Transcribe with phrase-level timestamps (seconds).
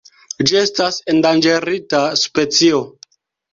[0.51, 2.83] Ĝi estas endanĝerita specio.